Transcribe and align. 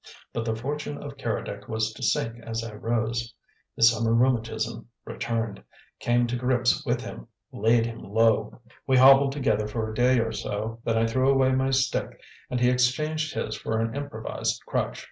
But 0.33 0.45
the 0.45 0.55
fortune 0.55 0.97
of 0.97 1.15
Keredec 1.17 1.67
was 1.67 1.93
to 1.93 2.01
sink 2.01 2.39
as 2.39 2.63
I 2.63 2.73
rose. 2.73 3.35
His 3.75 3.91
summer 3.91 4.15
rheumatism 4.15 4.87
returned, 5.05 5.63
came 5.99 6.25
to 6.25 6.35
grips 6.35 6.83
with 6.83 7.01
him, 7.01 7.27
laid 7.51 7.85
him 7.85 7.99
low. 8.01 8.61
We 8.87 8.97
hobbled 8.97 9.31
together 9.31 9.67
for 9.67 9.91
a 9.91 9.93
day 9.93 10.17
or 10.17 10.31
so, 10.31 10.79
then 10.85 10.97
I 10.97 11.05
threw 11.05 11.29
away 11.29 11.51
my 11.51 11.69
stick 11.69 12.19
and 12.49 12.59
he 12.59 12.71
exchanged 12.71 13.35
his 13.35 13.55
for 13.55 13.79
an 13.79 13.95
improvised 13.95 14.59
crutch. 14.67 14.99